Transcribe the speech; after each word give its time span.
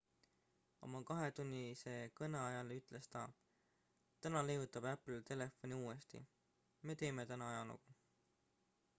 oma 0.85 0.99
kahetunnise 1.09 1.91
kõne 2.19 2.39
ajal 2.45 2.71
ütles 2.75 3.09
ta 3.15 3.21
täna 4.27 4.41
leiutab 4.47 4.87
apple 4.93 5.19
telefoni 5.27 5.77
uuesti 5.83 6.23
me 6.91 6.97
teeme 7.03 7.27
täna 7.33 7.51
ajalugu 7.51 7.95